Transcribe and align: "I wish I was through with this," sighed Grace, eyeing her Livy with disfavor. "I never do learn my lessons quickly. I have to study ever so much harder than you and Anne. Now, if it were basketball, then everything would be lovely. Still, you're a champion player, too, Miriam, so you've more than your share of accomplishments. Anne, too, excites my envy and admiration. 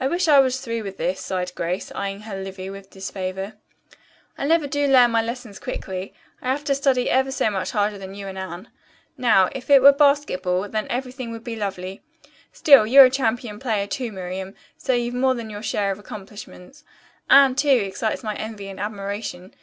"I 0.00 0.08
wish 0.08 0.26
I 0.26 0.40
was 0.40 0.60
through 0.60 0.82
with 0.82 0.96
this," 0.96 1.20
sighed 1.20 1.54
Grace, 1.54 1.92
eyeing 1.94 2.22
her 2.22 2.36
Livy 2.42 2.68
with 2.68 2.90
disfavor. 2.90 3.52
"I 4.36 4.44
never 4.44 4.66
do 4.66 4.88
learn 4.88 5.12
my 5.12 5.22
lessons 5.22 5.60
quickly. 5.60 6.12
I 6.42 6.50
have 6.50 6.64
to 6.64 6.74
study 6.74 7.08
ever 7.08 7.30
so 7.30 7.48
much 7.48 7.70
harder 7.70 7.96
than 7.96 8.16
you 8.16 8.26
and 8.26 8.36
Anne. 8.36 8.70
Now, 9.16 9.48
if 9.52 9.70
it 9.70 9.82
were 9.82 9.92
basketball, 9.92 10.68
then 10.68 10.88
everything 10.90 11.30
would 11.30 11.44
be 11.44 11.54
lovely. 11.54 12.02
Still, 12.50 12.88
you're 12.88 13.04
a 13.04 13.08
champion 13.08 13.60
player, 13.60 13.86
too, 13.86 14.10
Miriam, 14.10 14.56
so 14.76 14.94
you've 14.94 15.14
more 15.14 15.36
than 15.36 15.48
your 15.48 15.62
share 15.62 15.92
of 15.92 16.00
accomplishments. 16.00 16.82
Anne, 17.30 17.54
too, 17.54 17.68
excites 17.68 18.24
my 18.24 18.34
envy 18.34 18.66
and 18.66 18.80
admiration. 18.80 19.54